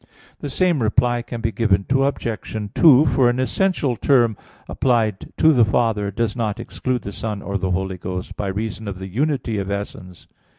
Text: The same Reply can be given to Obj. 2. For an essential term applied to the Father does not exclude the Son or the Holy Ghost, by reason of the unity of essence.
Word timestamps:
The 0.39 0.49
same 0.49 0.81
Reply 0.81 1.21
can 1.21 1.41
be 1.41 1.51
given 1.51 1.83
to 1.89 2.05
Obj. 2.05 2.27
2. 2.73 3.05
For 3.05 3.29
an 3.29 3.39
essential 3.39 3.95
term 3.95 4.35
applied 4.67 5.31
to 5.37 5.53
the 5.53 5.63
Father 5.63 6.09
does 6.09 6.35
not 6.35 6.59
exclude 6.59 7.03
the 7.03 7.11
Son 7.13 7.43
or 7.43 7.55
the 7.59 7.69
Holy 7.69 7.97
Ghost, 7.99 8.35
by 8.35 8.47
reason 8.47 8.87
of 8.87 8.97
the 8.97 9.07
unity 9.07 9.59
of 9.59 9.69
essence. 9.69 10.27